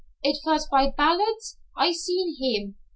[0.23, 2.75] "It vas by Ballards' I seen heem.